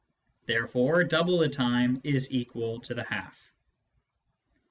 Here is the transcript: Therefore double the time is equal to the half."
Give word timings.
Therefore 0.47 1.03
double 1.03 1.37
the 1.37 1.47
time 1.47 2.01
is 2.03 2.33
equal 2.33 2.79
to 2.79 2.95
the 2.95 3.03
half." 3.03 3.53